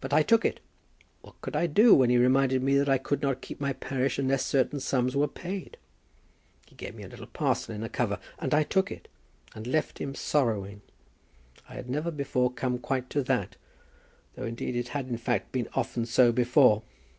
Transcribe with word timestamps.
But 0.00 0.14
I 0.14 0.22
took 0.22 0.46
it. 0.46 0.58
What 1.20 1.38
could 1.42 1.54
I 1.54 1.66
do 1.66 1.94
when 1.94 2.08
he 2.08 2.16
reminded 2.16 2.62
me 2.62 2.78
that 2.78 2.88
I 2.88 2.96
could 2.96 3.20
not 3.20 3.42
keep 3.42 3.60
my 3.60 3.74
parish 3.74 4.18
unless 4.18 4.42
certain 4.42 4.80
sums 4.80 5.14
were 5.14 5.28
paid? 5.28 5.76
He 6.64 6.74
gave 6.74 6.94
me 6.94 7.02
a 7.02 7.08
little 7.08 7.26
parcel 7.26 7.74
in 7.74 7.82
a 7.82 7.90
cover, 7.90 8.18
and 8.38 8.54
I 8.54 8.62
took 8.62 8.90
it, 8.90 9.06
and 9.54 9.66
left 9.66 9.98
him 10.00 10.14
sorrowing. 10.14 10.80
I 11.68 11.74
had 11.74 11.90
never 11.90 12.10
before 12.10 12.50
come 12.50 12.78
quite 12.78 13.10
to 13.10 13.22
that; 13.24 13.56
though, 14.34 14.44
indeed, 14.44 14.76
it 14.76 14.88
had 14.88 15.08
in 15.08 15.18
fact 15.18 15.52
been 15.52 15.68
often 15.74 16.06
so 16.06 16.32
before. 16.32 16.82